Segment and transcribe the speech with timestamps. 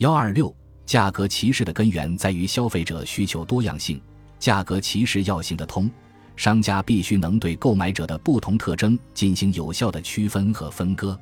[0.00, 0.50] 幺二六，
[0.86, 4.00] 价格歧视的根源在于消费者需求多样性，
[4.38, 5.90] 价格歧视要行得通，
[6.36, 11.20] 商家必须能对购买者的不同特征进行有效的区分和分割。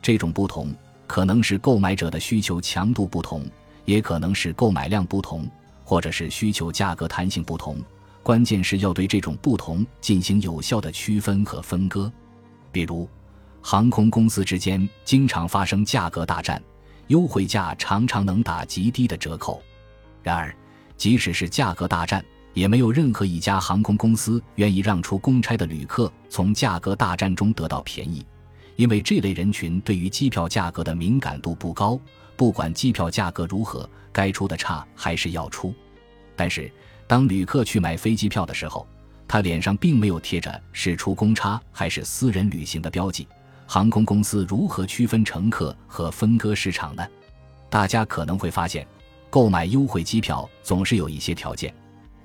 [0.00, 0.72] 这种不同
[1.08, 3.44] 可能是购买者的需求强度不同，
[3.86, 5.50] 也可能是购买量不同，
[5.84, 7.76] 或者是需求价格弹性不同。
[8.22, 12.10] 关键是要对这种不同进行有效的区分和分割。
[12.70, 13.08] 比如，
[13.60, 16.62] 航空公司之间经常发生价格大战。
[17.12, 19.62] 优惠价常常能打极低的折扣，
[20.22, 20.56] 然而，
[20.96, 28.24] 即使是价格大战，也没有任何一家航空公司愿意让出公差的旅客从价格大战中得到便宜，
[28.76, 32.00] 因为这类人群对于机票价格的敏感度不高，
[32.34, 35.74] 不管机票价格如何，该出的差还是要出。
[36.34, 36.72] 但是，
[37.06, 38.88] 当旅客去买飞机票的时候，
[39.28, 43.28] 他脸上并没有贴着是出公差还是私人旅行的标记。
[43.72, 47.02] 航空公司如何区分乘客和分割市场呢？
[47.70, 48.86] 大家可能会发现，
[49.30, 51.74] 购买优惠机票总是有一些条件，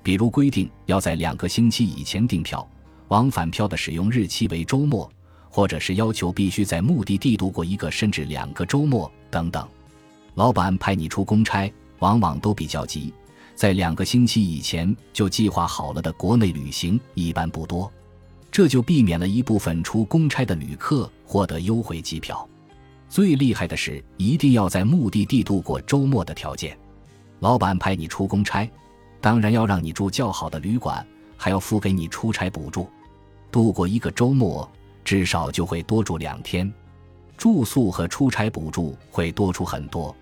[0.02, 2.68] 比如规定要在两个星期以前订票，
[3.08, 5.10] 往返票的使用日期为周末，
[5.48, 9.66] 或者是要求必须在目的地度过一个甚至两个周末等等。
[10.34, 13.10] 老板派你出公差，往往都比较急，
[13.54, 17.90] 在两个星期以前就计划好了的国内旅行一般不多。
[18.58, 22.44] 这就避免了一部分出公差的旅客获得优惠机票。
[23.08, 26.76] 最厉害的是，一定要在目的地度过周末的条件。
[27.38, 28.68] 老板派你出公差，
[29.20, 32.90] 当然要让你住较好的旅馆，还要付给你出差补助。
[33.52, 34.68] 度过一个周末，
[35.04, 36.68] 至少就会多住两天，
[37.36, 40.12] 住宿和出差补助会多出很多。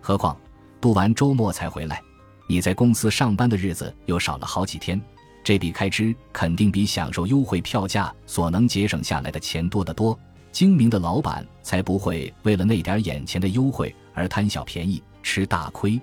[0.00, 0.34] 何况
[0.80, 2.00] 度完周末才回来，
[2.48, 4.98] 你在公司上班的日子又少了好几天。
[5.44, 10.18] 这笔开支肯定比享受优惠票价所能节省下来的钱多得多。
[10.50, 16.00] 精明的老板才不会为了那点眼前的优惠而贪小便宜吃大亏。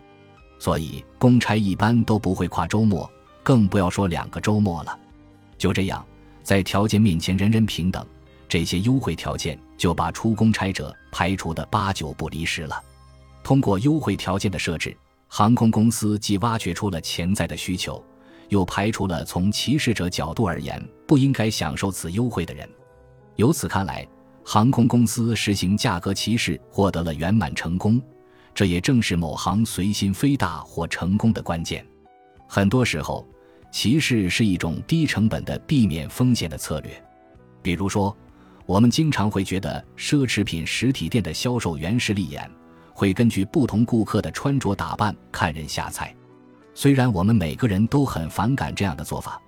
[0.60, 3.10] 所以公差一般都不会跨周末，
[3.42, 5.00] 更不要说两个周末了。
[5.58, 6.06] 就这样，
[6.44, 8.06] 在条件面前人人平等，
[8.48, 12.80] 这些优惠条件就把出公差者排除的八九不离十了。
[13.44, 14.96] 通过优惠条件的设置，
[15.28, 18.04] 航空公司既挖掘出了潜在的需求。
[18.52, 22.68] 又排除了从歧视者角度而言不应该享受此优惠的人。
[23.38, 24.06] 由此看来，
[24.44, 28.02] 航空公司实行价格歧视获得了圆满成功，
[28.54, 31.86] 这也正是某行随心飞大或成功的关键。
[32.46, 33.26] 很多时候，
[33.72, 36.92] 歧视是一种低成本的避免风险的策略。
[37.62, 38.16] 比如说，
[38.66, 42.52] 我们经常会觉得奢侈品实体店的销售员势利眼，
[42.94, 46.14] 会根据不同顾客的穿着打扮看人下菜。
[46.82, 49.40] 虽然我们每个人都很反感这样的做法，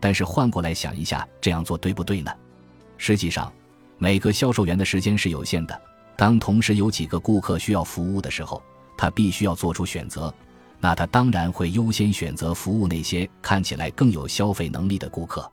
[0.00, 2.32] 但是换过来想一下，这样做对不对呢？
[2.96, 3.52] 实际上，
[3.98, 5.78] 每个销售员的时间是有限的。
[6.16, 8.62] 当同时有几个顾客需要服务的时候，
[8.96, 10.32] 他必须要做出选择。
[10.80, 15.52] 那他当然会优先选择服务那些看起来更有消费能力的顾客。